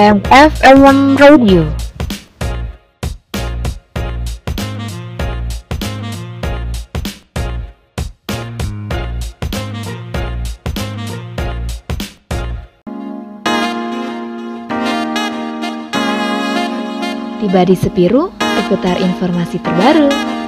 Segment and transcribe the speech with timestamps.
[0.00, 1.68] MFM Radio.
[17.36, 20.39] Tiba di Sepiru, seputar informasi terbaru.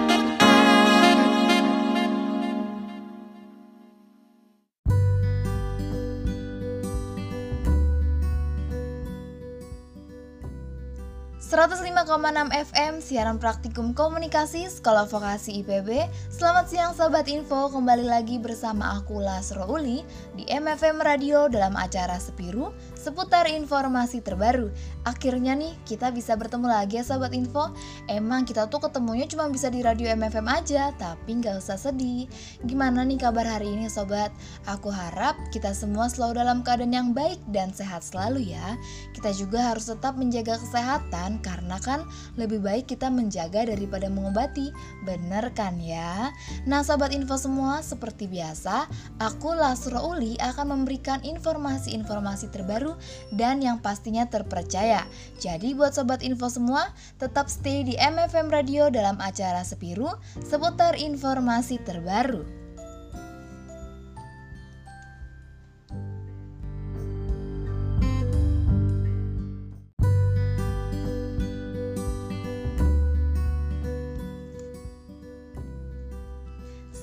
[11.52, 16.08] 105,6 FM siaran praktikum komunikasi Sekolah Vokasi IPB.
[16.32, 20.00] Selamat siang Sobat Info, kembali lagi bersama aku Lasro Uli
[20.32, 24.70] di MFM Radio dalam acara Sepiru seputar informasi terbaru.
[25.02, 27.74] Akhirnya nih kita bisa bertemu lagi ya Sobat Info.
[28.06, 32.30] Emang kita tuh ketemunya cuma bisa di radio MFM aja, tapi nggak usah sedih.
[32.62, 34.30] Gimana nih kabar hari ini Sobat?
[34.70, 38.78] Aku harap kita semua selalu dalam keadaan yang baik dan sehat selalu ya.
[39.10, 42.06] Kita juga harus tetap menjaga kesehatan karena kan
[42.38, 44.70] lebih baik kita menjaga daripada mengobati.
[45.02, 46.30] Bener kan ya?
[46.70, 48.86] Nah sobat info semua, seperti biasa,
[49.18, 52.91] aku Lasro Uli akan memberikan informasi-informasi terbaru
[53.34, 55.04] dan yang pastinya terpercaya.
[55.42, 60.08] Jadi buat sobat info semua, tetap stay di MFM Radio dalam acara Sepiru
[60.40, 62.61] seputar informasi terbaru.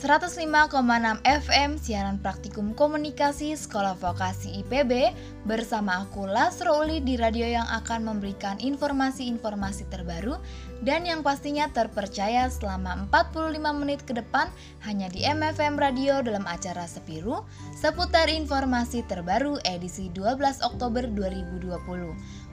[0.09, 5.13] 105,6 FM siaran praktikum komunikasi Sekolah Vokasi IPB
[5.45, 10.41] bersama aku Lasro Uli di radio yang akan memberikan informasi-informasi terbaru
[10.81, 14.49] dan yang pastinya terpercaya selama 45 menit ke depan
[14.81, 17.45] hanya di MFM Radio dalam acara Sepiru
[17.77, 21.69] seputar informasi terbaru edisi 12 Oktober 2020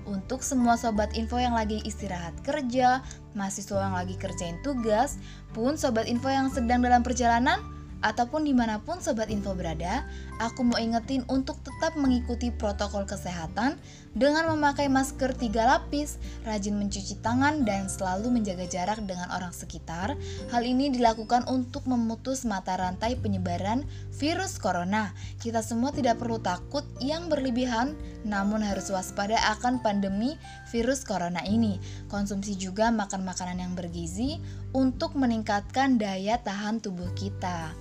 [0.06, 3.02] untuk semua sobat info yang lagi istirahat kerja,
[3.34, 5.18] mahasiswa yang lagi kerjain tugas,
[5.52, 7.58] pun sobat info yang sedang dalam perjalanan,
[8.00, 10.06] ataupun di mana pun sobat info berada,
[10.38, 13.80] aku mau ingetin untuk tetap mengikuti protokol kesehatan
[14.16, 16.16] dengan memakai masker tiga lapis,
[16.48, 20.16] rajin mencuci tangan, dan selalu menjaga jarak dengan orang sekitar.
[20.48, 23.84] Hal ini dilakukan untuk memutus mata rantai penyebaran
[24.16, 25.12] virus corona.
[25.36, 27.92] Kita semua tidak perlu takut yang berlebihan,
[28.24, 30.40] namun harus waspada akan pandemi
[30.72, 31.76] virus corona ini.
[32.08, 34.40] Konsumsi juga makan makanan yang bergizi
[34.72, 37.76] untuk meningkatkan daya tahan tubuh kita.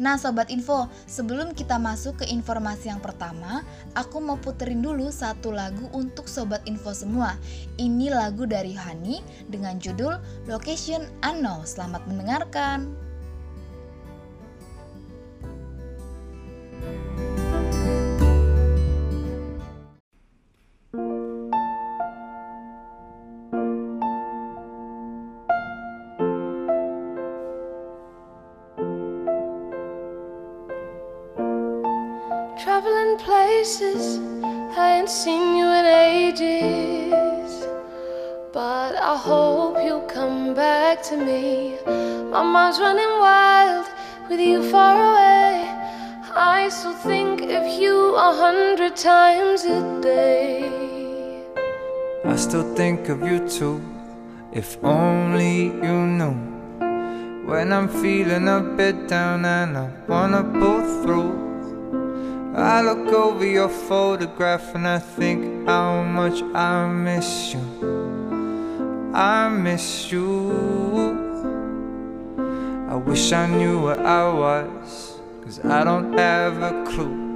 [0.00, 3.60] Nah Sobat Info, sebelum kita masuk ke informasi yang pertama,
[3.92, 7.36] aku mau puterin dulu satu lagu untuk Sobat Info semua.
[7.76, 9.20] Ini lagu dari Hani
[9.52, 10.16] dengan judul
[10.48, 11.68] Location Unknown.
[11.68, 13.09] Selamat mendengarkan.
[48.30, 51.42] A hundred times a day.
[52.24, 53.82] I still think of you too,
[54.52, 56.36] if only you knew.
[57.50, 61.32] When I'm feeling a bit down and I wanna pull through.
[62.54, 67.64] I look over your photograph and I think how much I miss you.
[69.12, 70.30] I miss you.
[72.92, 77.29] I wish I knew where I was, cause I don't have a clue.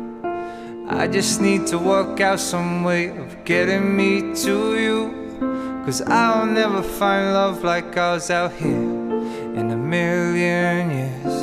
[0.86, 5.80] I just need to work out some way of getting me to you.
[5.86, 11.34] Cause I'll never find love like ours out here in a million years.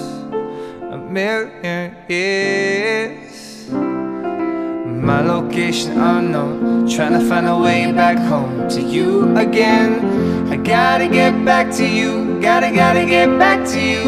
[0.91, 3.67] A million years.
[3.72, 10.52] My location unknown, trying to find a way back home to you again.
[10.53, 14.05] I gotta get back to you, gotta, gotta get back to you.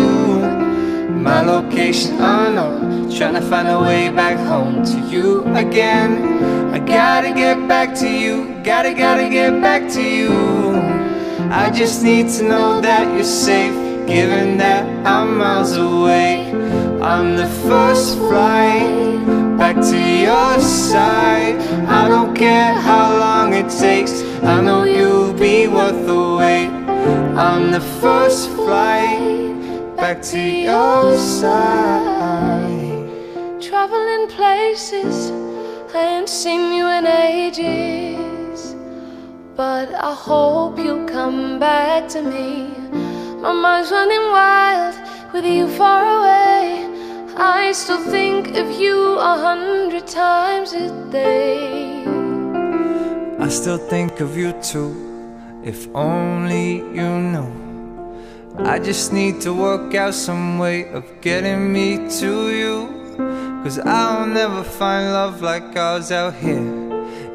[1.10, 2.83] My location unknown,
[3.18, 6.74] trying to find a way back home to you again.
[6.74, 10.32] I gotta get back to you, gotta, gotta get back to you.
[11.52, 13.76] I just need to know that you're safe,
[14.08, 16.52] given that I'm miles away.
[17.02, 19.28] I'm the first flight
[19.60, 21.58] back to your side.
[21.88, 26.70] I don't care how long it takes, I know you'll be worth the wait.
[27.38, 32.73] I'm the first flight back to your side.
[33.74, 35.32] Traveling places,
[35.96, 38.76] I ain't seen you in ages.
[39.56, 42.68] but I hope you'll come back to me.
[43.42, 44.96] My mind's running wild
[45.34, 46.86] with you far away.
[47.36, 52.06] I still think of you a hundred times a day.
[53.40, 54.94] I still think of you too,
[55.64, 57.50] if only you know.
[58.60, 63.03] I just need to work out some way of getting me to you.
[63.18, 66.58] Cause I'll never find love like ours out here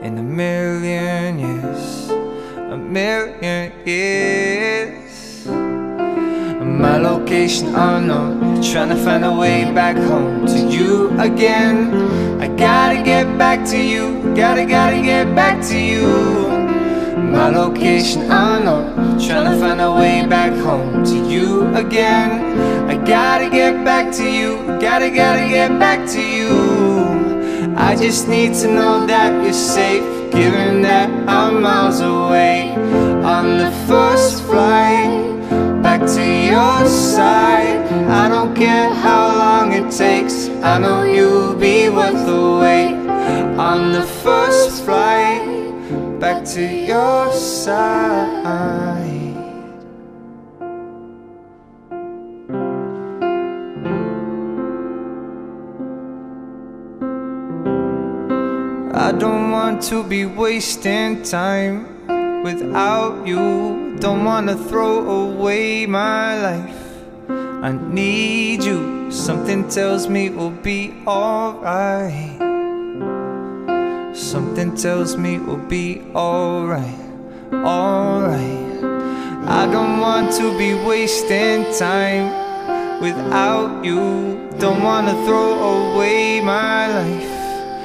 [0.03, 2.11] in a million years.
[2.11, 5.47] A million years.
[5.47, 12.41] My location unknown, trying to find a way back home to you again.
[12.41, 16.58] I gotta get back to you, gotta, gotta get back to you.
[17.33, 22.89] My location unknown, trying to find a way back home to you again.
[22.89, 27.75] I gotta get back to you, gotta, gotta get back to you.
[27.77, 32.73] I just need to know that you're safe, given that I'm miles away
[33.23, 35.29] on the first flight
[35.83, 37.87] back to your side.
[38.09, 42.97] I don't care how long it takes, I know you'll be worth the wait
[43.59, 45.48] on the first flight
[46.19, 49.07] back to your side.
[58.95, 63.97] I don't want to be wasting time without you.
[64.01, 66.79] Don't wanna throw away my life.
[67.63, 69.11] I need you.
[69.11, 72.48] Something tells me we'll be alright.
[74.19, 76.99] Something tells me we'll be alright.
[77.53, 78.83] Alright.
[79.47, 84.51] I don't want to be wasting time without you.
[84.59, 87.31] Don't wanna throw away my life.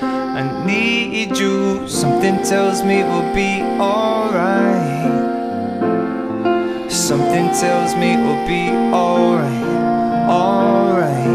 [0.01, 1.87] I need you.
[1.87, 5.11] Something tells me we'll be alright.
[6.91, 9.67] Something tells me we'll be alright.
[10.27, 11.27] Alright.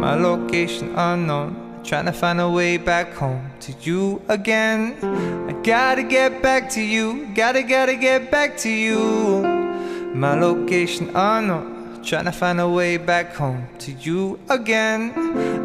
[0.00, 1.67] My location unknown.
[1.88, 4.94] Trying to find a way back home to you again.
[5.48, 7.30] I gotta get back to you.
[7.34, 9.40] Gotta, gotta get back to you.
[10.12, 12.02] My location unknown.
[12.04, 15.14] Trying to find a way back home to you again.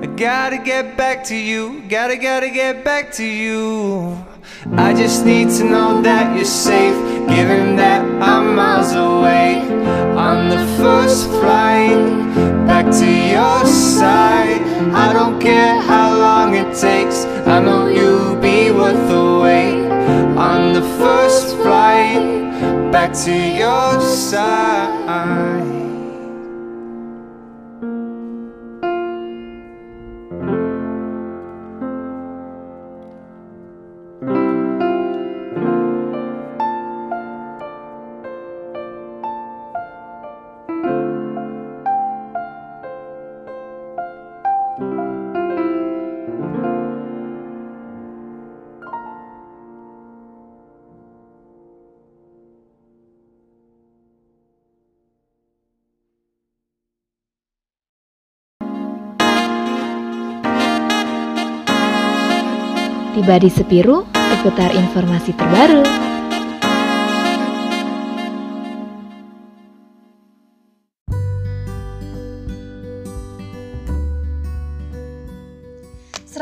[0.01, 4.17] I gotta get back to you, gotta, gotta get back to you.
[4.77, 6.95] I just need to know that you're safe,
[7.27, 9.59] given that I'm miles away
[10.15, 14.61] on the first flight back to your side.
[14.93, 19.87] I don't care how long it takes, I know you'll be worth the wait
[20.37, 22.43] on the first flight
[22.91, 24.62] back to your side.
[63.23, 66.12] Tiba di Sepiru seputar informasi terbaru.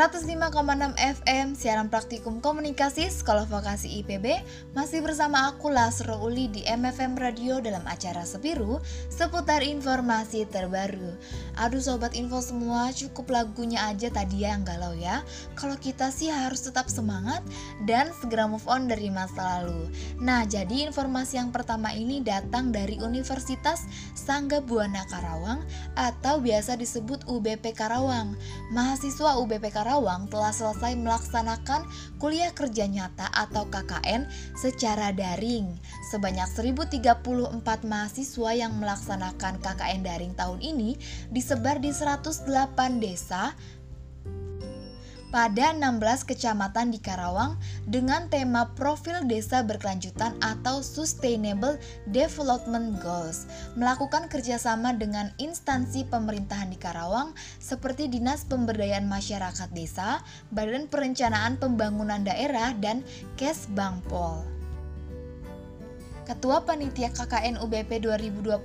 [0.02, 4.42] ...105,6 FM siaran praktikum komunikasi Sekolah Vokasi IPB
[4.74, 8.82] masih bersama aku Lasro Uli di MFM Radio dalam acara Sepiru
[9.14, 11.14] seputar informasi terbaru.
[11.54, 15.22] Aduh sobat info semua, cukup lagunya aja tadi ya yang galau ya.
[15.54, 17.46] Kalau kita sih harus tetap semangat
[17.86, 19.86] dan segera move on dari masa lalu.
[20.18, 23.86] Nah, jadi informasi yang pertama ini datang dari Universitas
[24.18, 25.62] Sangga Buana Karawang
[25.94, 28.34] atau biasa disebut UBP Karawang.
[28.74, 29.91] Mahasiswa UBP Karawang
[30.32, 31.84] telah selesai melaksanakan
[32.16, 35.76] kuliah kerja nyata atau KKN secara daring.
[36.14, 40.96] Sebanyak 1034 mahasiswa yang melaksanakan KKN daring tahun ini
[41.34, 42.48] disebar di 108
[43.04, 43.52] desa
[45.32, 47.56] pada 16 kecamatan di Karawang
[47.88, 51.80] dengan tema Profil Desa Berkelanjutan atau Sustainable
[52.12, 53.48] Development Goals
[53.80, 60.20] melakukan kerjasama dengan instansi pemerintahan di Karawang seperti Dinas Pemberdayaan Masyarakat Desa,
[60.52, 63.02] Badan Perencanaan Pembangunan Daerah, dan
[63.40, 64.61] Kes Bangpol.
[66.32, 68.64] Ketua Panitia KKN UBP 2020,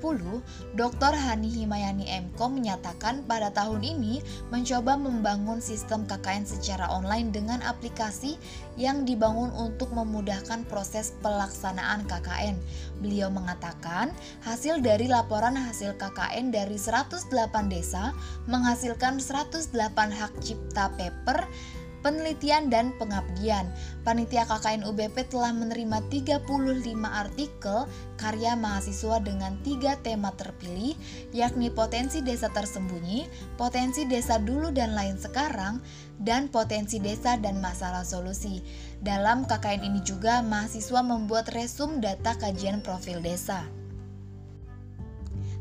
[0.79, 1.13] Dr.
[1.19, 4.23] Hani Himayani MKO menyatakan pada tahun ini
[4.55, 8.39] mencoba membangun sistem KKN secara online dengan aplikasi
[8.79, 12.55] yang dibangun untuk memudahkan proses pelaksanaan KKN.
[13.03, 14.15] Beliau mengatakan,
[14.47, 17.35] hasil dari laporan hasil KKN dari 108
[17.67, 18.15] desa
[18.47, 19.75] menghasilkan 108
[20.15, 21.43] hak cipta paper
[22.07, 23.67] penelitian dan pengabdian.
[24.07, 26.47] Panitia KKN UBP telah menerima 35
[27.03, 30.95] artikel karya mahasiswa dengan tiga tema terpilih,
[31.35, 33.27] yakni potensi desa tersembunyi,
[33.59, 35.83] potensi desa dulu dan lain sekarang,
[36.23, 38.63] dan potensi desa dan masalah solusi.
[39.03, 43.67] Dalam KKN ini juga mahasiswa membuat resum data kajian profil desa.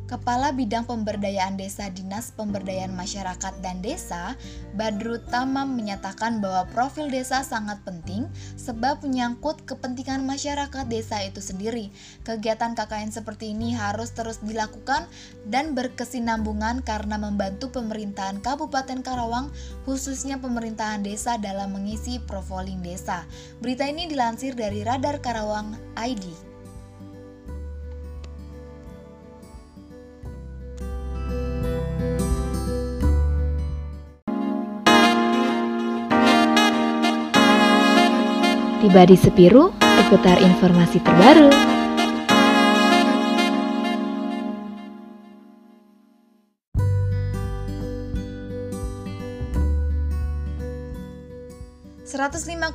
[0.06, 4.38] Kepala Bidang Pemberdayaan Desa Dinas Pemberdayaan Masyarakat dan Desa,
[4.78, 11.90] Badru Tamam menyatakan bahwa profil desa sangat penting sebab menyangkut kepentingan masyarakat desa itu sendiri.
[12.22, 15.10] Kegiatan KKN seperti ini harus terus dilakukan
[15.50, 19.50] dan berkesinambungan karena membantu pemerintahan Kabupaten Karawang
[19.90, 23.26] khususnya pemerintahan desa dalam mengisi profiling desa.
[23.58, 26.55] Berita ini dilansir dari Radar Karawang ID.
[38.86, 41.50] Tiba di Sepiru, seputar informasi terbaru.
[52.16, 52.74] 105,6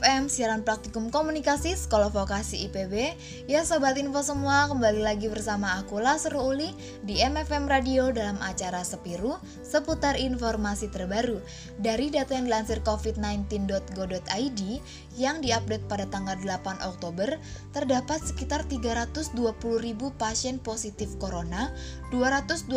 [0.00, 3.12] FM siaran praktikum komunikasi Sekolah Vokasi IPB
[3.44, 6.72] Ya Sobat Info semua kembali lagi bersama aku Lasro Uli
[7.04, 11.44] di MFM Radio dalam acara Sepiru seputar informasi terbaru
[11.76, 14.60] Dari data yang dilansir covid19.go.id
[15.14, 17.38] yang diupdate pada tanggal 8 Oktober
[17.70, 19.34] terdapat sekitar 320
[19.82, 21.70] ribu pasien positif corona
[22.14, 22.70] 224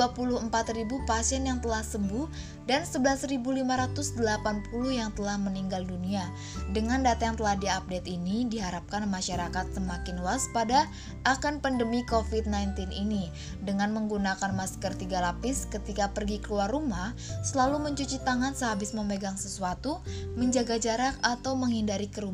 [0.73, 2.25] ribu pasien yang telah sembuh
[2.67, 4.19] dan 11.580
[4.91, 6.27] yang telah meninggal dunia.
[6.75, 10.91] Dengan data yang telah diupdate ini, diharapkan masyarakat semakin waspada
[11.23, 13.31] akan pandemi COVID-19 ini
[13.63, 17.15] dengan menggunakan masker tiga lapis ketika pergi keluar rumah,
[17.47, 20.03] selalu mencuci tangan sehabis memegang sesuatu,
[20.35, 22.26] menjaga jarak atau menghindari kerumunan,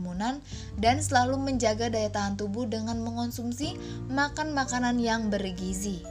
[0.79, 3.75] dan selalu menjaga daya tahan tubuh dengan mengonsumsi
[4.09, 6.01] makan makanan yang bergizi.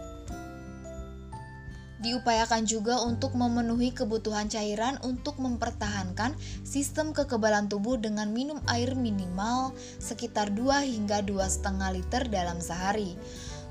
[2.03, 6.35] Diupayakan juga untuk memenuhi kebutuhan cairan untuk mempertahankan
[6.67, 9.71] sistem kekebalan tubuh dengan minum air minimal
[10.03, 11.63] sekitar 2 hingga 2,5
[11.95, 13.15] liter dalam sehari.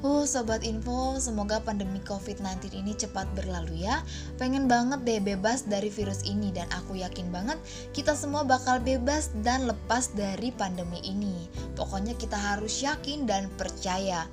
[0.02, 4.02] Uh, sobat info, semoga pandemi COVID-19 ini cepat berlalu ya.
[4.42, 7.62] Pengen banget deh bebas dari virus ini dan aku yakin banget
[7.94, 11.46] kita semua bakal bebas dan lepas dari pandemi ini.
[11.78, 14.26] Pokoknya kita harus yakin dan percaya.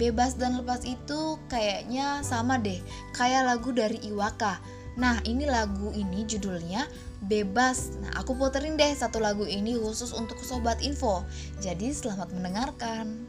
[0.00, 2.80] Bebas dan lepas itu kayaknya sama deh
[3.12, 4.64] kayak lagu dari Iwaka.
[4.96, 6.88] Nah ini lagu ini judulnya
[7.28, 8.00] bebas.
[8.00, 11.20] Nah aku puterin deh satu lagu ini khusus untuk sobat info.
[11.60, 13.28] Jadi selamat mendengarkan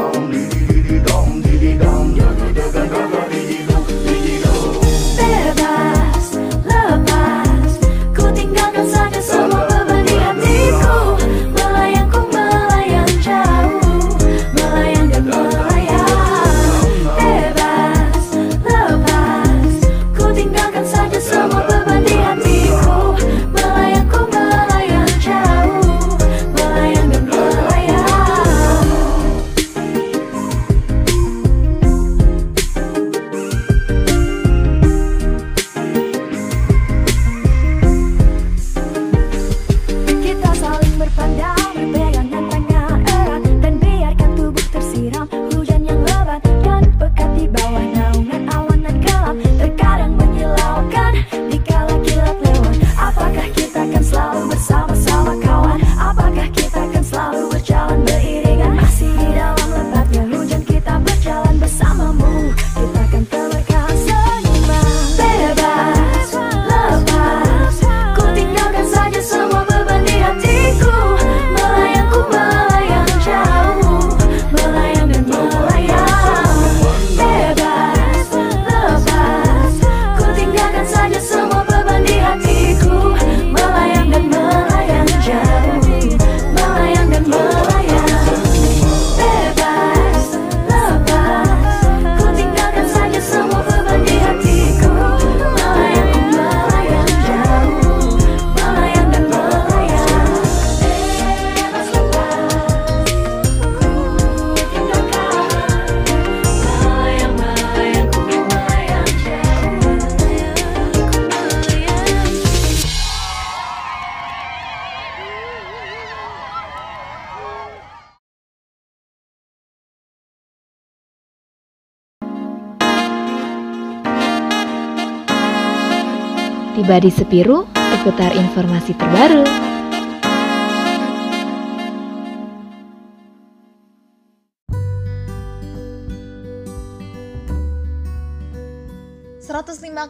[126.91, 129.47] Tiba di Sepiru, seputar informasi terbaru.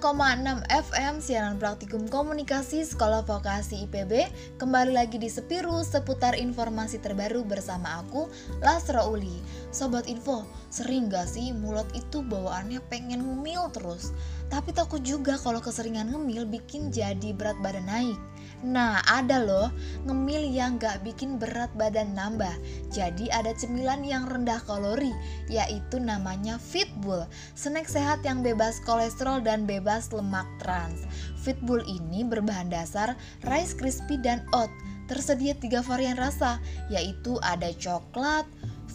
[0.02, 7.46] enam FM siaran praktikum komunikasi Sekolah Vokasi IPB kembali lagi di Sepiru seputar informasi terbaru
[7.46, 8.26] bersama aku
[8.66, 9.38] Lasra Uli.
[9.70, 14.16] Sobat info, sering gak sih mulut itu bawaannya pengen ngemil terus?
[14.52, 18.20] Tapi takut juga kalau keseringan ngemil bikin jadi berat badan naik.
[18.62, 19.74] Nah, ada loh
[20.06, 22.52] ngemil yang gak bikin berat badan nambah.
[22.94, 25.10] Jadi ada cemilan yang rendah kalori,
[25.50, 27.26] yaitu namanya Fitbull.
[27.58, 31.08] Snack sehat yang bebas kolesterol dan bebas lemak trans.
[31.42, 34.70] Fitbull ini berbahan dasar rice crispy dan oat.
[35.10, 38.46] Tersedia tiga varian rasa, yaitu ada coklat,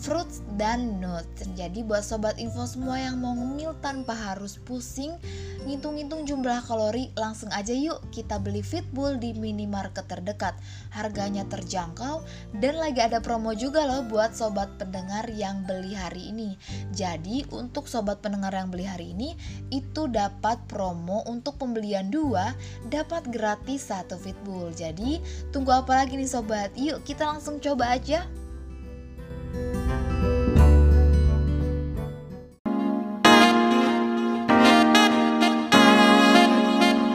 [0.06, 1.42] fruits dan nuts.
[1.58, 5.18] Jadi buat sobat info semua yang mau ngemil tanpa harus pusing
[5.66, 10.54] ngitung-ngitung jumlah kalori, langsung aja yuk kita beli Fitbull di minimarket terdekat.
[10.94, 12.22] Harganya terjangkau
[12.62, 16.54] dan lagi ada promo juga loh buat sobat pendengar yang beli hari ini.
[16.94, 19.34] Jadi untuk sobat pendengar yang beli hari ini
[19.74, 22.54] itu dapat promo untuk pembelian dua
[22.86, 24.70] dapat gratis satu Fitbull.
[24.70, 25.18] Jadi
[25.50, 26.70] tunggu apa lagi nih sobat?
[26.78, 28.22] Yuk kita langsung coba aja.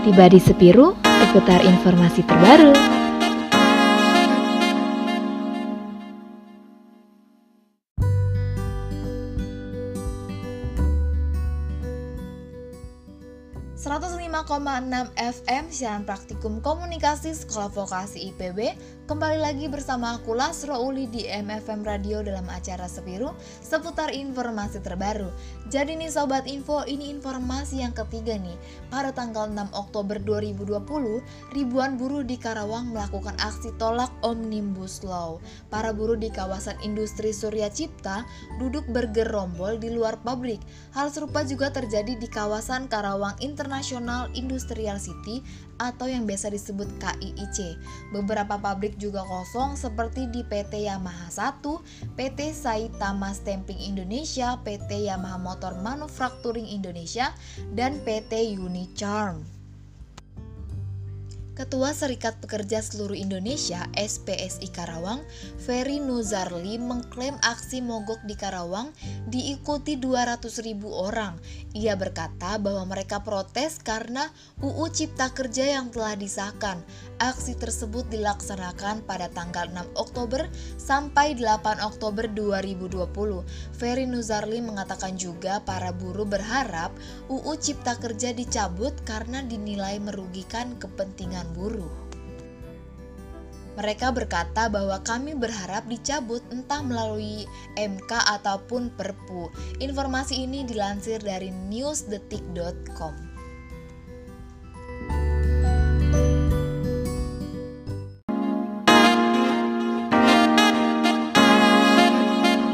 [0.01, 2.73] Tiba di Sepiru, seputar informasi terbaru.
[13.81, 18.73] 105,6 FM siaran praktikum komunikasi Sekolah Vokasi IPB
[19.11, 25.27] Kembali lagi bersama aku Lasro Uli di MFM Radio dalam acara Sepiru Seputar informasi terbaru.
[25.67, 28.55] Jadi nih Sobat Info ini informasi yang ketiga nih.
[28.87, 30.79] Pada tanggal 6 Oktober 2020
[31.51, 35.43] Ribuan buruh di Karawang melakukan aksi tolak Omnibus Law.
[35.67, 38.23] Para buruh di kawasan industri Surya Cipta
[38.63, 40.63] duduk bergerombol di luar pabrik.
[40.95, 45.43] Hal serupa juga terjadi di kawasan Karawang International Industrial City
[45.81, 47.81] atau yang biasa disebut KIIC.
[48.13, 55.41] Beberapa pabrik juga kosong seperti di PT Yamaha 1, PT Saitama Stamping Indonesia, PT Yamaha
[55.41, 57.33] Motor Manufacturing Indonesia,
[57.73, 59.60] dan PT Unicharm.
[61.61, 65.21] Ketua Serikat Pekerja Seluruh Indonesia SPSI Karawang,
[65.61, 68.89] Ferry Nuzarli mengklaim aksi mogok di Karawang
[69.29, 71.37] diikuti 200 ribu orang.
[71.77, 76.81] Ia berkata bahwa mereka protes karena UU Cipta Kerja yang telah disahkan.
[77.21, 80.49] Aksi tersebut dilaksanakan pada tanggal 6 Oktober
[80.81, 83.45] sampai 8 Oktober 2020.
[83.77, 86.89] Ferry Nuzarli mengatakan juga para buruh berharap
[87.29, 91.93] UU Cipta Kerja dicabut karena dinilai merugikan kepentingan buruh.
[93.77, 97.45] Mereka berkata bahwa kami berharap dicabut entah melalui
[97.77, 99.53] MK ataupun Perpu.
[99.77, 103.30] Informasi ini dilansir dari newsdetik.com.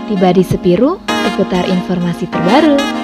[0.08, 2.98] Tiba di Sepiru, seputar informasi terbaru.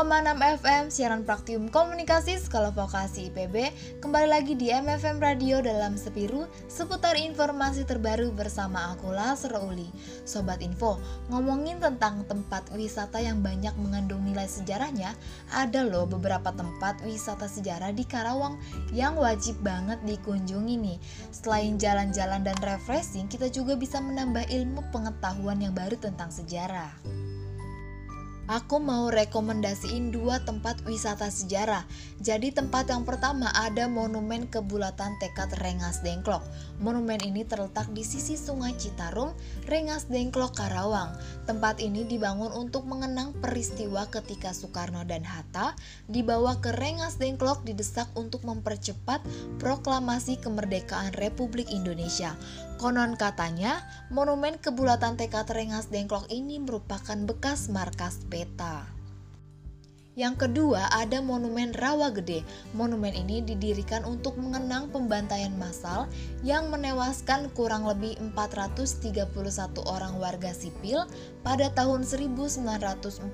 [0.00, 3.68] 105,6 FM siaran praktikum komunikasi Sekolah Vokasi IPB
[4.00, 9.92] kembali lagi di MFM Radio dalam Sepiru seputar informasi terbaru bersama aku Lasro Uli.
[10.24, 10.96] Sobat Info,
[11.28, 15.12] ngomongin tentang tempat wisata yang banyak mengandung nilai sejarahnya,
[15.52, 18.56] ada loh beberapa tempat wisata sejarah di Karawang
[18.96, 20.98] yang wajib banget dikunjungi nih.
[21.28, 27.28] Selain jalan-jalan dan refreshing, kita juga bisa menambah ilmu pengetahuan yang baru tentang sejarah
[28.50, 31.86] aku mau rekomendasiin dua tempat wisata sejarah.
[32.18, 36.42] Jadi tempat yang pertama ada Monumen Kebulatan Tekad Rengas Dengklok.
[36.82, 39.30] Monumen ini terletak di sisi Sungai Citarum,
[39.70, 41.14] Rengas Dengklok, Karawang.
[41.46, 45.78] Tempat ini dibangun untuk mengenang peristiwa ketika Soekarno dan Hatta
[46.10, 49.22] dibawa ke Rengas Dengklok didesak untuk mempercepat
[49.62, 52.34] proklamasi kemerdekaan Republik Indonesia.
[52.80, 58.88] Konon katanya, monumen kebulatan tekad Rengas Dengklok ini merupakan bekas markas peta.
[60.16, 62.40] Yang kedua ada Monumen Rawa Gede.
[62.72, 66.08] Monumen ini didirikan untuk mengenang pembantaian massal
[66.40, 69.28] yang menewaskan kurang lebih 431
[69.84, 71.04] orang warga sipil
[71.44, 73.28] pada tahun 1947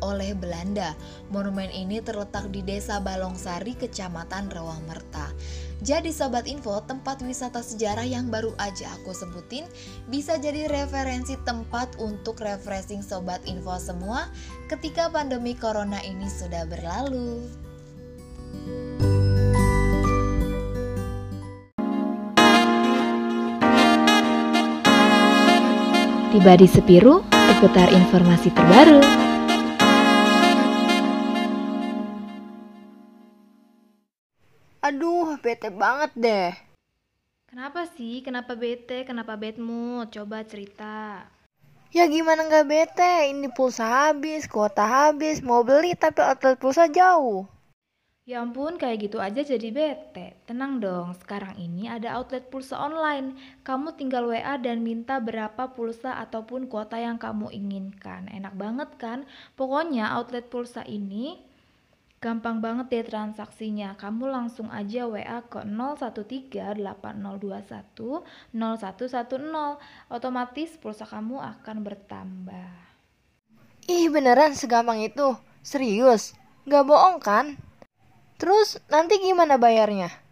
[0.00, 0.96] oleh Belanda.
[1.28, 5.36] Monumen ini terletak di Desa Balongsari, Kecamatan Rawamerta.
[5.84, 9.68] Jadi Sobat Info, tempat wisata sejarah yang baru aja aku sebutin
[10.08, 14.32] bisa jadi referensi tempat untuk refreshing Sobat Info semua
[14.72, 17.44] ketika pandemi corona ini sudah berlalu.
[26.32, 29.00] Tiba di Sepiru, seputar informasi terbaru.
[34.86, 36.54] Aduh, bete banget deh.
[37.50, 38.22] Kenapa sih?
[38.22, 39.02] Kenapa bete?
[39.02, 40.14] Kenapa bad mood?
[40.14, 41.26] Coba cerita.
[41.90, 43.34] Ya gimana nggak bete?
[43.34, 47.50] Ini pulsa habis, kuota habis, mau beli tapi outlet pulsa jauh.
[48.30, 50.38] Ya ampun, kayak gitu aja jadi bete.
[50.46, 53.34] Tenang dong, sekarang ini ada outlet pulsa online.
[53.66, 58.30] Kamu tinggal WA dan minta berapa pulsa ataupun kuota yang kamu inginkan.
[58.30, 59.26] Enak banget kan?
[59.58, 61.42] Pokoknya outlet pulsa ini
[62.26, 63.94] gampang banget deh transaksinya.
[63.94, 67.30] Kamu langsung aja WA ke 0138210110.
[70.10, 72.70] Otomatis pulsa kamu akan bertambah.
[73.86, 75.38] Ih beneran segampang itu?
[75.62, 76.34] Serius?
[76.66, 77.54] Gak bohong kan?
[78.42, 80.26] Terus nanti gimana bayarnya?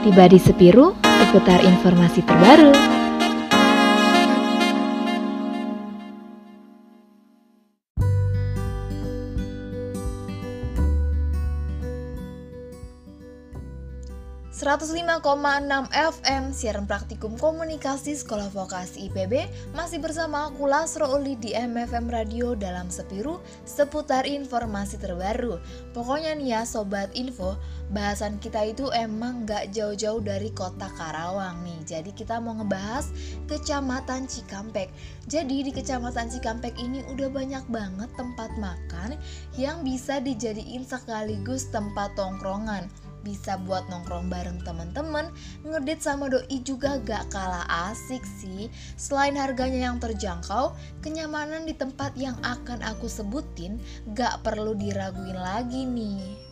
[0.00, 2.72] Tiba di Sepiru, seputar informasi terbaru.
[14.60, 15.24] ...105,6
[15.88, 22.52] FM siaran praktikum komunikasi Sekolah Vokasi IPB masih bersama aku Lasro Uli di MFM Radio
[22.52, 25.56] dalam Sepiru seputar informasi terbaru.
[25.96, 27.56] Pokoknya nih ya Sobat Info,
[27.88, 31.80] bahasan kita itu emang gak jauh-jauh dari kota Karawang nih.
[31.96, 33.08] Jadi kita mau ngebahas
[33.48, 34.92] Kecamatan Cikampek.
[35.24, 39.16] Jadi di Kecamatan Cikampek ini udah banyak banget tempat makan
[39.56, 45.30] yang bisa dijadiin sekaligus tempat tongkrongan bisa buat nongkrong bareng teman-teman,
[45.62, 48.66] ngedit sama doi juga gak kalah asik sih.
[48.98, 53.78] Selain harganya yang terjangkau, kenyamanan di tempat yang akan aku sebutin
[54.12, 56.49] gak perlu diraguin lagi nih.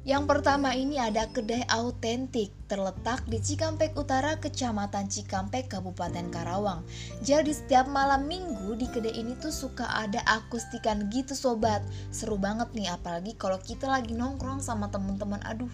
[0.00, 6.80] Yang pertama ini ada kedai autentik terletak di Cikampek Utara, Kecamatan Cikampek, Kabupaten Karawang.
[7.20, 11.84] Jadi setiap malam minggu di kedai ini tuh suka ada akustikan gitu sobat.
[12.08, 15.44] Seru banget nih apalagi kalau kita lagi nongkrong sama temen-temen.
[15.44, 15.68] Aduh,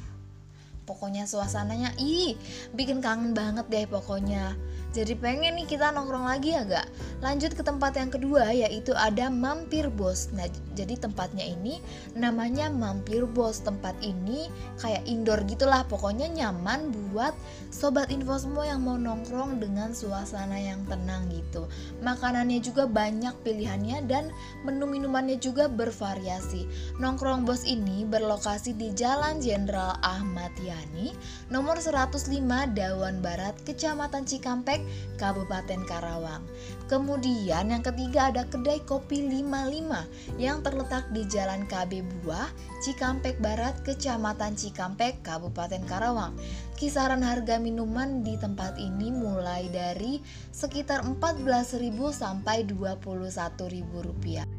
[0.90, 2.34] pokoknya suasananya ih
[2.74, 4.58] bikin kangen banget deh pokoknya.
[4.96, 6.88] Jadi pengen nih kita nongkrong lagi ya gak?
[7.20, 10.32] Lanjut ke tempat yang kedua yaitu ada Mampir Bos.
[10.32, 11.84] Nah jadi tempatnya ini
[12.16, 13.60] namanya Mampir Bos.
[13.60, 14.48] Tempat ini
[14.80, 17.36] kayak indoor gitulah pokoknya nyaman buat
[17.68, 21.68] sobat info semua yang mau nongkrong dengan suasana yang tenang gitu.
[22.00, 24.32] Makanannya juga banyak pilihannya dan
[24.64, 26.64] menu minumannya juga bervariasi.
[26.96, 31.12] Nongkrong Bos ini berlokasi di Jalan Jenderal Ahmad Yani
[31.52, 32.32] Nomor 105
[32.72, 34.85] Dawan Barat Kecamatan Cikampek
[35.20, 36.42] Kabupaten Karawang.
[36.88, 42.48] Kemudian yang ketiga ada kedai kopi 55 yang terletak di Jalan KB Buah,
[42.80, 46.32] Cikampek Barat, Kecamatan Cikampek, Kabupaten Karawang.
[46.76, 50.20] Kisaran harga minuman di tempat ini mulai dari
[50.52, 51.80] sekitar 14.000
[52.12, 54.55] sampai 21.000 rupiah.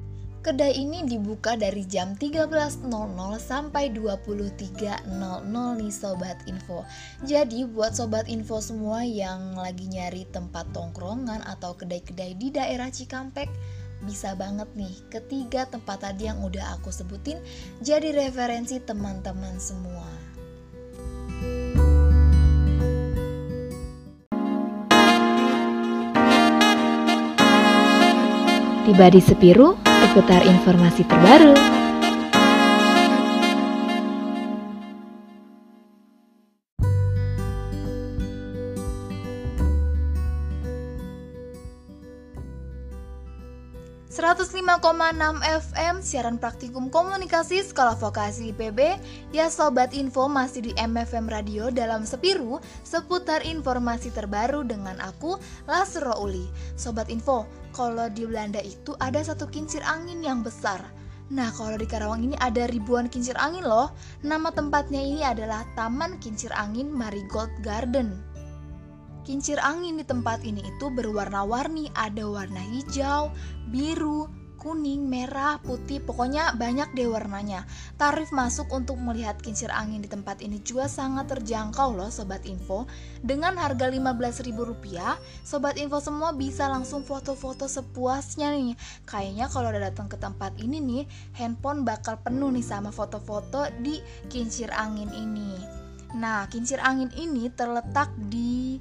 [0.48, 2.88] Kedai ini dibuka dari jam 13.00
[3.36, 5.04] sampai 23.00
[5.52, 6.88] nih Sobat Info
[7.28, 13.52] Jadi buat Sobat Info semua yang lagi nyari tempat tongkrongan atau kedai-kedai di daerah Cikampek
[14.08, 17.44] bisa banget nih ketiga tempat tadi yang udah aku sebutin
[17.84, 20.17] jadi referensi teman-teman semua.
[28.88, 31.87] Tiba di Sepiru, seputar informasi terbaru.
[44.38, 49.02] 105,6 FM siaran praktikum komunikasi Sekolah Vokasi IPB
[49.34, 56.22] Ya Sobat Info masih di MFM Radio dalam Sepiru Seputar informasi terbaru dengan aku Lasro
[56.22, 56.46] Uli.
[56.78, 60.86] Sobat Info, kalau di Belanda itu ada satu kincir angin yang besar.
[61.34, 63.90] Nah kalau di Karawang ini ada ribuan kincir angin loh.
[64.22, 68.37] Nama tempatnya ini adalah Taman Kincir Angin Marigold Garden
[69.28, 73.28] Kincir angin di tempat ini itu berwarna-warni, ada warna hijau,
[73.68, 77.68] biru, kuning, merah, putih, pokoknya banyak deh warnanya.
[78.00, 82.88] Tarif masuk untuk melihat kincir angin di tempat ini juga sangat terjangkau loh Sobat Info.
[83.20, 84.96] Dengan harga Rp15.000,
[85.44, 88.80] Sobat Info semua bisa langsung foto-foto sepuasnya nih.
[89.04, 91.04] Kayaknya kalau udah datang ke tempat ini nih,
[91.36, 94.00] handphone bakal penuh nih sama foto-foto di
[94.32, 95.52] kincir angin ini.
[96.16, 98.80] Nah, kincir angin ini terletak di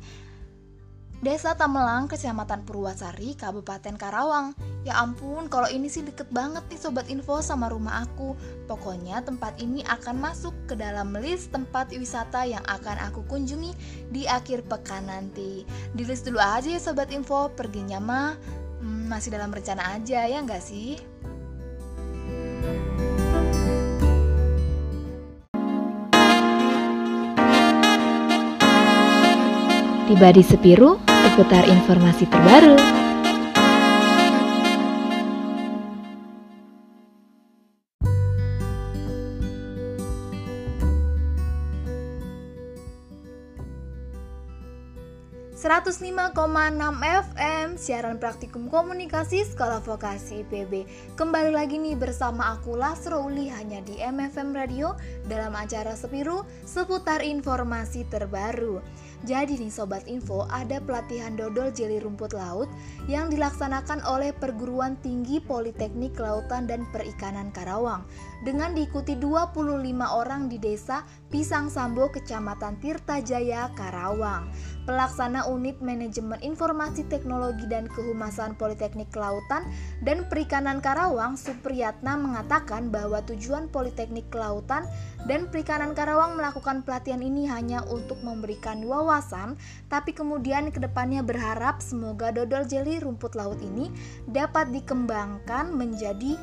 [1.25, 4.53] Desa Tamelang, Kecamatan Purwasari, Kabupaten Karawang.
[4.85, 8.37] Ya ampun, kalau ini sih deket banget nih Sobat Info sama rumah aku.
[8.69, 13.73] Pokoknya tempat ini akan masuk ke dalam list tempat wisata yang akan aku kunjungi
[14.13, 15.65] di akhir pekan nanti.
[15.97, 18.37] Di list dulu aja ya Sobat Info, perginya mah
[18.85, 21.01] hmm, masih dalam rencana aja ya nggak sih?
[30.07, 32.79] Tiba di Sepiru, seputar informasi terbaru.
[46.67, 50.87] enam FM siaran praktikum komunikasi Sekolah Vokasi IPB.
[51.15, 54.95] Kembali lagi nih bersama aku Lasro Uli hanya di MFM Radio
[55.31, 58.83] dalam acara Sepiru seputar informasi terbaru.
[59.25, 62.69] Jadi nih Sobat Info, ada pelatihan dodol jeli rumput laut
[63.09, 68.05] yang dilaksanakan oleh Perguruan Tinggi Politeknik Kelautan dan Perikanan Karawang
[68.45, 69.57] dengan diikuti 25
[70.05, 74.53] orang di desa Pisang Sambo, Kecamatan Tirtajaya, Karawang.
[74.87, 79.67] Pelaksana Unit Manajemen Informasi Teknologi dan Kehumasan Politeknik Kelautan
[80.07, 84.87] dan Perikanan Karawang, Supriyatna mengatakan bahwa tujuan Politeknik Kelautan
[85.27, 89.06] dan Perikanan Karawang melakukan pelatihan ini hanya untuk memberikan wawasan,
[89.87, 93.95] tapi kemudian ke depannya berharap semoga dodol jeli rumput laut ini
[94.27, 96.35] dapat dikembangkan menjadi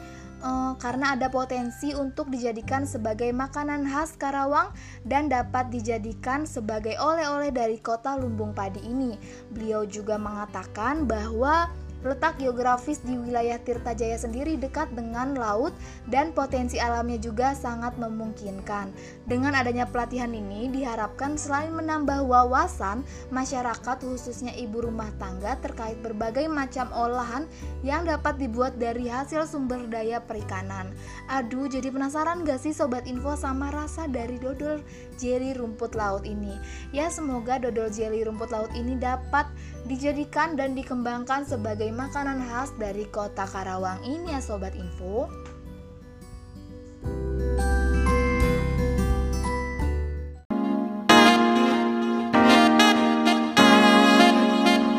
[0.43, 4.69] uh, karena ada potensi untuk dijadikan sebagai makanan khas Karawang
[5.07, 9.15] dan dapat dijadikan sebagai oleh-oleh dari kota Lumbung Padi ini.
[9.49, 11.71] Beliau juga mengatakan bahwa
[12.03, 15.71] Letak geografis di wilayah Tirtajaya sendiri dekat dengan laut
[16.11, 18.91] dan potensi alamnya juga sangat memungkinkan.
[19.23, 26.45] Dengan adanya pelatihan ini diharapkan selain menambah wawasan masyarakat khususnya ibu rumah tangga terkait berbagai
[26.51, 27.47] macam olahan
[27.87, 30.91] yang dapat dibuat dari hasil sumber daya perikanan.
[31.31, 34.83] Aduh, jadi penasaran gak sih sobat info sama rasa dari dodol
[35.23, 36.59] jelly rumput laut ini?
[36.91, 39.47] Ya semoga dodol jelly rumput laut ini dapat
[39.87, 45.31] dijadikan dan dikembangkan sebagai makanan khas dari kota Karawang ini ya Sobat Info.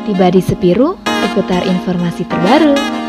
[0.05, 3.04] Tiba di Sepiru, seputar informasi terbaru.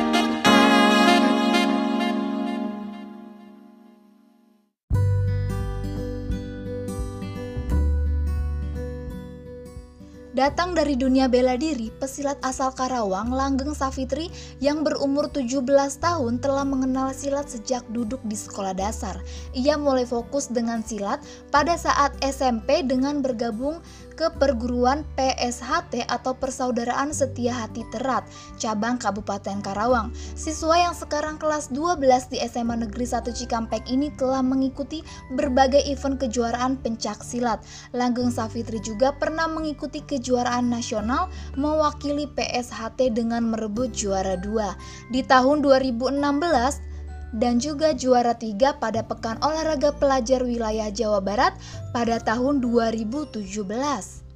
[10.36, 14.28] Datang dari dunia bela diri, pesilat asal Karawang, Langgeng Safitri
[14.60, 15.64] yang berumur 17
[15.96, 19.16] tahun telah mengenal silat sejak duduk di sekolah dasar.
[19.56, 23.80] Ia mulai fokus dengan silat pada saat SMP dengan bergabung
[24.16, 28.24] ke perguruan PSHT atau Persaudaraan Setia Hati Terat,
[28.56, 30.10] cabang Kabupaten Karawang.
[30.32, 35.04] Siswa yang sekarang kelas 12 di SMA Negeri 1 Cikampek ini telah mengikuti
[35.36, 37.60] berbagai event kejuaraan pencak silat.
[37.92, 45.12] Langgeng Safitri juga pernah mengikuti kejuaraan nasional mewakili PSHT dengan merebut juara 2.
[45.12, 46.95] Di tahun 2016,
[47.36, 51.52] dan juga juara tiga pada Pekan Olahraga Pelajar Wilayah Jawa Barat
[51.92, 54.26] pada tahun 2017.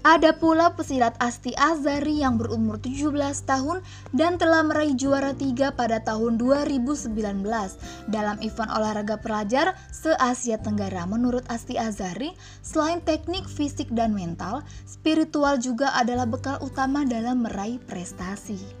[0.00, 3.12] Ada pula pesilat Asti Azari yang berumur 17
[3.44, 3.84] tahun
[4.16, 7.12] dan telah meraih juara tiga pada tahun 2019
[8.08, 11.04] dalam event olahraga pelajar se-Asia Tenggara.
[11.04, 12.32] Menurut Asti Azari,
[12.64, 18.79] selain teknik fisik dan mental, spiritual juga adalah bekal utama dalam meraih prestasi.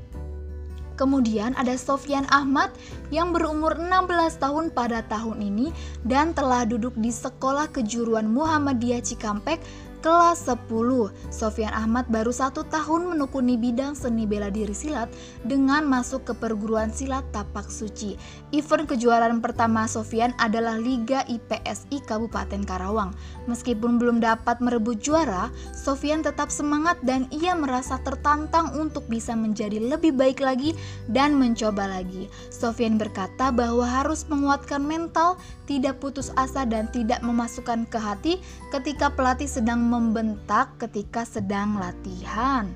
[1.00, 2.68] Kemudian ada Sofyan Ahmad
[3.08, 5.72] yang berumur 16 tahun pada tahun ini
[6.04, 9.64] dan telah duduk di Sekolah Kejuruan Muhammadiyah Cikampek
[10.00, 11.12] kelas 10.
[11.28, 15.12] Sofian Ahmad baru satu tahun menekuni bidang seni bela diri silat
[15.44, 18.16] dengan masuk ke perguruan silat Tapak Suci.
[18.50, 23.12] Event kejuaraan pertama Sofian adalah Liga IPSI Kabupaten Karawang.
[23.44, 29.78] Meskipun belum dapat merebut juara, Sofian tetap semangat dan ia merasa tertantang untuk bisa menjadi
[29.78, 30.72] lebih baik lagi
[31.12, 32.26] dan mencoba lagi.
[32.48, 35.36] Sofian berkata bahwa harus menguatkan mental,
[35.68, 38.42] tidak putus asa dan tidak memasukkan ke hati
[38.74, 42.70] ketika pelatih sedang membentak ketika sedang latihan.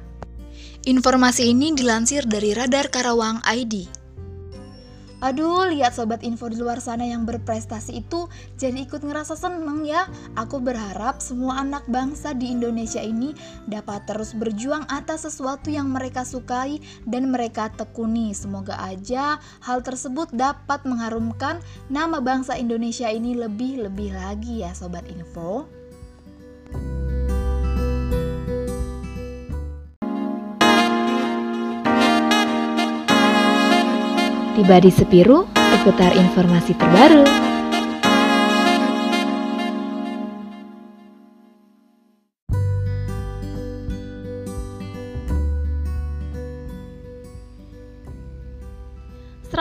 [0.85, 4.05] Informasi ini dilansir dari Radar Karawang ID.
[5.25, 8.29] Aduh, lihat sobat info di luar sana yang berprestasi itu
[8.61, 10.05] jadi ikut ngerasa seneng ya.
[10.37, 13.33] Aku berharap semua anak bangsa di Indonesia ini
[13.65, 16.77] dapat terus berjuang atas sesuatu yang mereka sukai
[17.09, 18.37] dan mereka tekuni.
[18.37, 21.57] Semoga aja hal tersebut dapat mengharumkan
[21.89, 25.65] nama bangsa Indonesia ini lebih-lebih lagi ya sobat info.
[34.55, 37.54] Tiba di Sepiru, seputar informasi terbaru.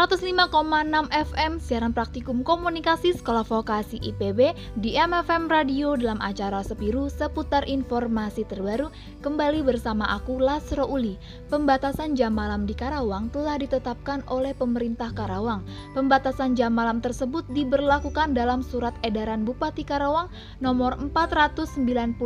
[0.03, 0.51] 105,6
[1.15, 4.51] FM siaran praktikum komunikasi Sekolah Vokasi IPB
[4.83, 8.91] di MFM Radio dalam acara Sepiru seputar informasi terbaru
[9.23, 11.15] kembali bersama aku Lasro Uli.
[11.47, 15.63] Pembatasan jam malam di Karawang telah ditetapkan oleh pemerintah Karawang.
[15.95, 20.27] Pembatasan jam malam tersebut diberlakukan dalam surat edaran Bupati Karawang
[20.59, 22.19] nomor 499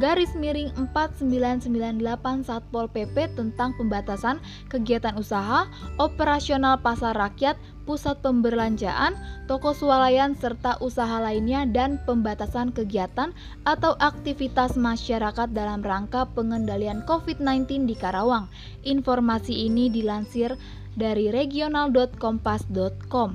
[0.00, 4.40] garis miring 4998 Satpol PP tentang pembatasan
[4.72, 5.68] kegiatan usaha
[6.00, 9.16] operasional pasar rakyat, pusat pembelanjaan,
[9.48, 13.32] toko swalayan, serta usaha lainnya dan pembatasan kegiatan
[13.64, 18.48] atau aktivitas masyarakat dalam rangka pengendalian COVID-19 di Karawang.
[18.84, 20.56] Informasi ini dilansir
[20.98, 23.30] dari regional.kompas.com.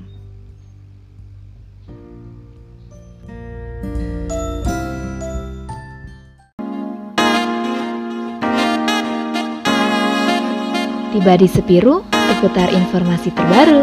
[11.13, 12.01] Tiba di Sepiru,
[12.43, 13.79] seputar informasi terbaru.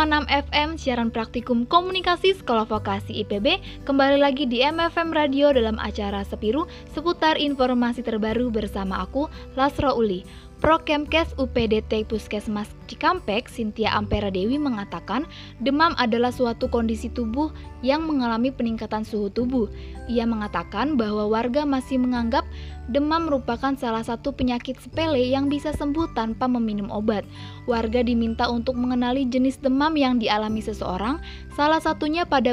[0.00, 6.20] enam FM siaran praktikum komunikasi Sekolah Vokasi IPB kembali lagi di MFM Radio dalam acara
[6.24, 10.49] Sepiru seputar informasi terbaru bersama aku Lasro Uli.
[10.60, 15.24] Prokemkes UPDT Puskesmas Cikampek, Sintia Ampera Dewi mengatakan
[15.56, 17.48] demam adalah suatu kondisi tubuh
[17.80, 19.72] yang mengalami peningkatan suhu tubuh.
[20.04, 22.44] Ia mengatakan bahwa warga masih menganggap
[22.92, 27.24] demam merupakan salah satu penyakit sepele yang bisa sembuh tanpa meminum obat.
[27.64, 31.24] Warga diminta untuk mengenali jenis demam yang dialami seseorang,
[31.56, 32.52] salah satunya pada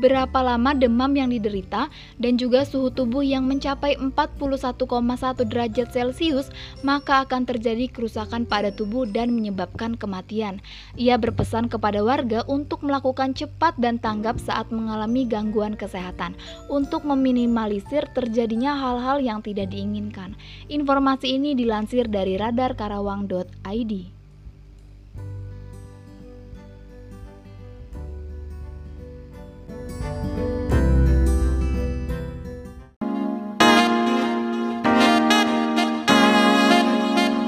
[0.00, 4.38] berapa lama demam yang diderita, dan juga suhu tubuh yang mencapai 41,1
[5.44, 6.48] derajat Celcius,
[6.80, 10.64] maka akan terjadi kerusakan pada tubuh dan menyebabkan kematian.
[10.96, 16.38] Ia berpesan kepada warga untuk melakukan cepat dan tanggap saat mengalami gangguan kesehatan,
[16.72, 20.38] untuk meminimalisir terjadinya hal-hal yang tidak diinginkan.
[20.72, 24.21] Informasi ini dilansir dari radarkarawang.id.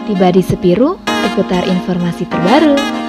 [0.04, 3.03] Tiba di Sepiru, seputar informasi terbaru.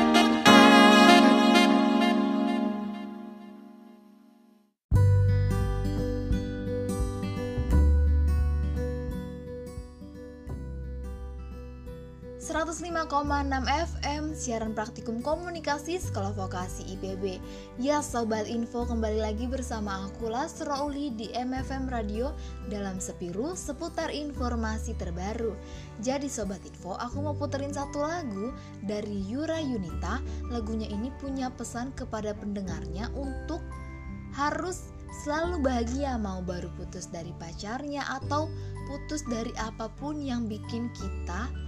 [13.06, 17.38] 105,6 FM siaran praktikum komunikasi Sekolah Vokasi IPB.
[17.78, 22.34] Ya sobat info kembali lagi bersama aku Lasro Uli di MFM Radio
[22.66, 25.54] dalam Sepiru seputar informasi terbaru.
[26.02, 28.50] Jadi sobat info, aku mau puterin satu lagu
[28.82, 30.26] dari Yura Yunita.
[30.50, 33.62] Lagunya ini punya pesan kepada pendengarnya untuk
[34.34, 34.90] harus
[35.22, 38.50] selalu bahagia mau baru putus dari pacarnya atau
[38.90, 41.65] putus dari apa pun yang bikin kita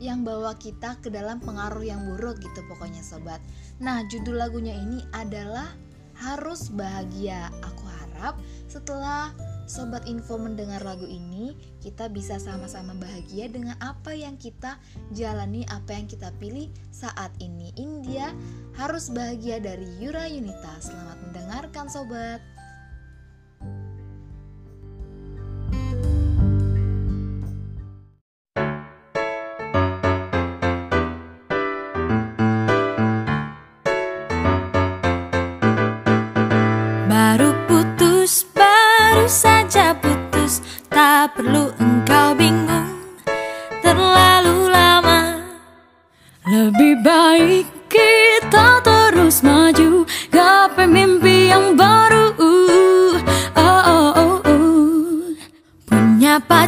[0.00, 3.38] yang bawa kita ke dalam pengaruh yang buruk gitu pokoknya sobat.
[3.78, 5.68] Nah, judul lagunya ini adalah
[6.16, 7.52] Harus Bahagia.
[7.60, 9.32] Aku harap setelah
[9.70, 14.76] sobat info mendengar lagu ini, kita bisa sama-sama bahagia dengan apa yang kita
[15.14, 17.72] jalani, apa yang kita pilih saat ini.
[17.80, 18.34] India
[18.76, 20.76] harus bahagia dari Yura Yunita.
[20.82, 22.59] Selamat mendengarkan sobat.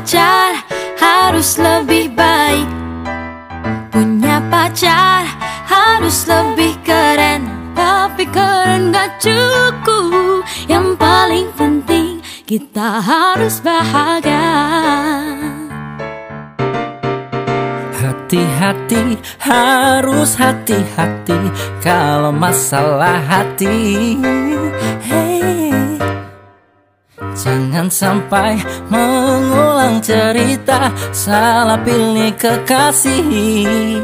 [0.03, 0.67] Pacar
[0.99, 2.67] harus lebih baik.
[3.95, 5.31] Punya pacar
[5.71, 7.47] harus lebih keren
[7.79, 10.43] Tapi keren gak cukup.
[10.67, 14.59] Yang paling penting kita harus bahagia.
[18.03, 21.39] Hati-hati, harus hati-hati
[21.79, 24.19] Kalau masalah hati.
[27.43, 28.55] Jangan sampai
[28.87, 33.99] mengulang cerita Salah pilih kekasih.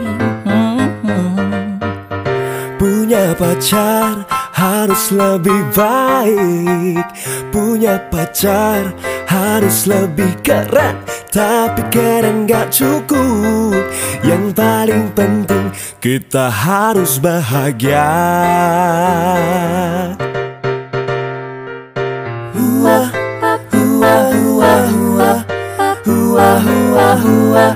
[2.78, 4.26] Punya pacar
[4.58, 7.06] harus lebih baik.
[7.54, 8.90] Punya pacar
[9.30, 10.98] harus lebih keren.
[11.30, 13.78] Tapi keren gak cukup.
[14.26, 15.70] Yang paling penting
[16.02, 18.10] kita harus bahagia
[26.38, 27.66] Hua, hua, hua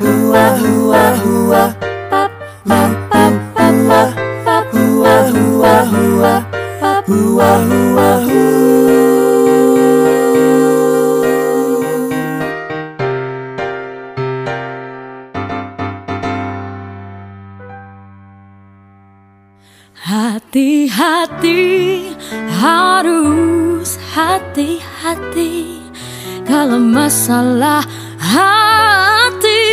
[0.00, 1.64] Hua, hua, hua
[4.72, 6.34] Hua, hua, hua
[7.06, 8.10] Hua, hua,
[20.00, 21.60] Hati-hati,
[22.60, 25.69] harus hati-hati
[26.50, 27.86] Kalau masalah
[28.18, 29.70] hati.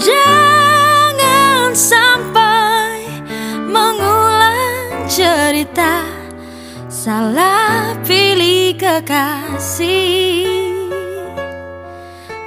[0.00, 3.04] Jangan sampai
[3.68, 6.08] mengulang cerita
[6.88, 10.48] Salah pilih kekasih.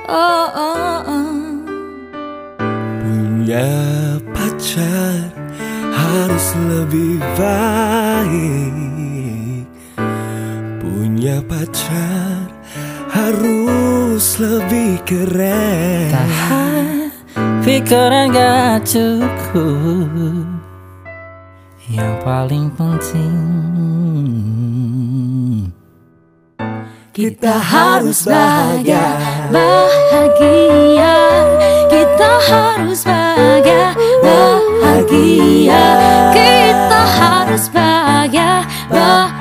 [0.10, 1.46] Oh, oh, oh.
[3.06, 3.70] Punya
[4.34, 5.30] pacar
[5.94, 9.01] harus lebih baik
[11.22, 12.50] Punya pacar
[13.14, 16.10] harus lebih keren.
[17.30, 20.50] Tapi keren gak cukup.
[21.94, 23.38] Yang paling penting
[27.14, 29.06] Kita harus bahagia.
[29.54, 31.18] Bahagia.
[31.86, 33.94] Kita harus bahagia.
[34.26, 35.86] Bahagia.
[36.34, 39.41] Kita harus bahagia Bahagia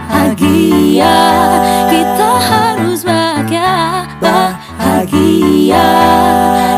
[1.90, 5.88] Kita harus bahagia Bahagia.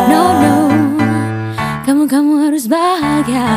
[0.08, 0.56] No no.
[1.82, 3.48] Kamu kamu harus bahagia.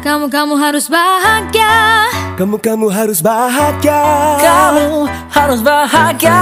[0.00, 2.06] Kamu kamu harus bahagia.
[2.38, 4.00] Kamu kamu harus bahagia.
[4.38, 6.40] Kamu harus bahagia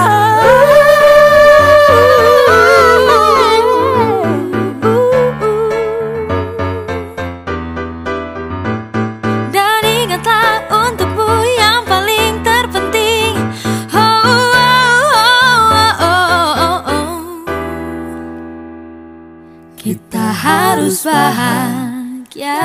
[20.45, 22.61] harus bahagia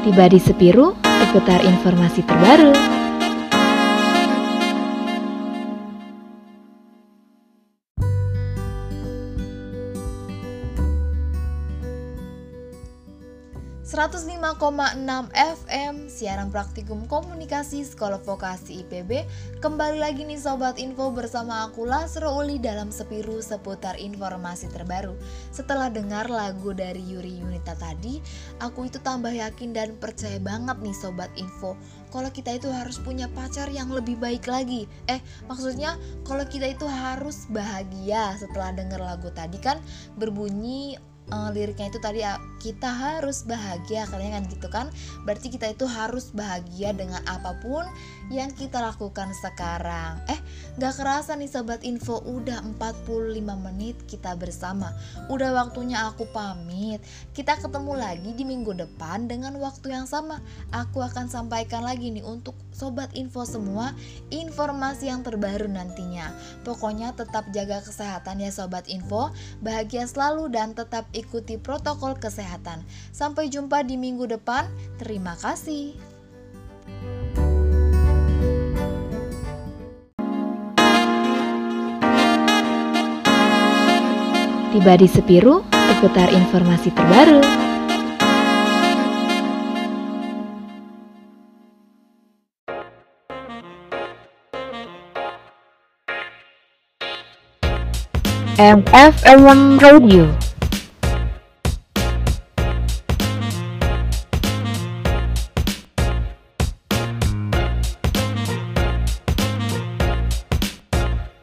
[0.00, 2.99] Tiba di Sepiru, seputar informasi terbaru.
[14.00, 14.56] .6
[15.36, 19.28] FM siaran praktikum komunikasi Sekolah Vokasi IPB
[19.60, 25.20] kembali lagi nih sobat info bersama aku Lasro Uli dalam sepiru seputar informasi terbaru.
[25.52, 28.24] Setelah dengar lagu dari Yuri Yunita tadi,
[28.56, 31.76] aku itu tambah yakin dan percaya banget nih sobat info
[32.08, 34.88] kalau kita itu harus punya pacar yang lebih baik lagi.
[35.12, 39.76] Eh, maksudnya kalau kita itu harus bahagia setelah dengar lagu tadi kan
[40.16, 40.96] berbunyi
[41.30, 42.20] uh, liriknya itu tadi
[42.60, 44.86] kita harus bahagia katanya kan gitu kan.
[45.24, 47.86] Berarti kita itu harus bahagia dengan apa pun
[48.28, 50.20] yang kita lakukan sekarang.
[50.28, 50.38] Eh
[50.76, 54.92] gak kerasa nih sobat info udah 45 menit kita bersama.
[55.32, 57.00] Udah waktunya aku pamit.
[57.32, 60.38] Kita ketemu lagi di minggu depan dengan waktu yang sama.
[60.74, 63.92] Aku akan sampaikan lagi nih untuk sobat info semua
[64.32, 66.32] informasi yang terbaru nantinya
[66.64, 69.28] pokoknya tetap jaga kesehatan ya sobat info
[69.60, 72.82] bahagia selalu dan tetap ikuti protokol kesehatan.
[73.10, 74.66] Sampai jumpa di minggu depan.
[74.96, 75.94] Terima kasih.
[84.70, 87.69] Tiba di Sepiru, seputar informasi terbaru.
[98.60, 100.28] MFM Radio